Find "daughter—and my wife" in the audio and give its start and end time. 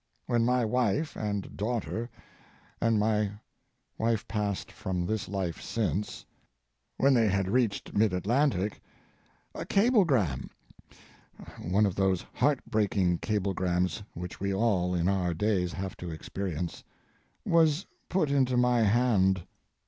1.55-4.21